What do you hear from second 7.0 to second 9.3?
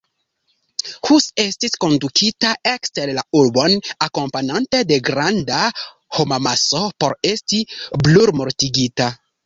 por esti brulmortigita.